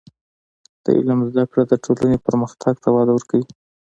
د 0.83 0.85
علم 0.97 1.19
زده 1.29 1.43
کړه 1.51 1.63
د 1.67 1.73
ټولنې 1.83 2.17
پرمختګ 2.25 2.73
ته 2.83 2.89
وده 2.95 3.11
ورکوي. 3.13 3.45